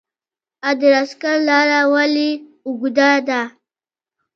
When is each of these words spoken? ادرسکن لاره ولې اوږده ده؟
ادرسکن 0.69 1.35
لاره 1.47 1.81
ولې 1.93 2.29
اوږده 2.67 3.11
ده؟ 3.27 3.41